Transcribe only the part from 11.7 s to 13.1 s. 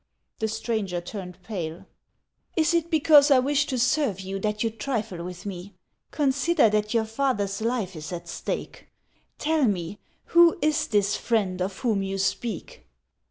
whom you speak